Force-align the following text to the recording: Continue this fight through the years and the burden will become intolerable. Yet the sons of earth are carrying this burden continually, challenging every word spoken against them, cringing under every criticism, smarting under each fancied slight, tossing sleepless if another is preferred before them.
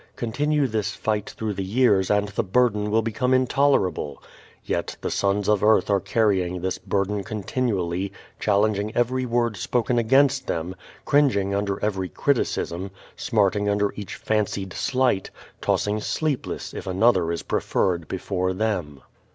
Continue 0.15 0.65
this 0.65 0.93
fight 0.93 1.29
through 1.29 1.53
the 1.53 1.63
years 1.63 2.09
and 2.09 2.29
the 2.29 2.41
burden 2.43 2.89
will 2.89 3.03
become 3.03 3.35
intolerable. 3.35 4.19
Yet 4.65 4.97
the 5.01 5.11
sons 5.11 5.47
of 5.47 5.61
earth 5.63 5.91
are 5.91 5.99
carrying 5.99 6.59
this 6.61 6.79
burden 6.79 7.23
continually, 7.23 8.11
challenging 8.39 8.95
every 8.97 9.27
word 9.27 9.57
spoken 9.57 9.99
against 9.99 10.47
them, 10.47 10.75
cringing 11.05 11.53
under 11.53 11.79
every 11.85 12.09
criticism, 12.09 12.89
smarting 13.15 13.69
under 13.69 13.93
each 13.95 14.15
fancied 14.15 14.73
slight, 14.73 15.29
tossing 15.61 15.99
sleepless 16.01 16.73
if 16.73 16.87
another 16.87 17.31
is 17.31 17.43
preferred 17.43 18.07
before 18.07 18.53
them. 18.53 19.03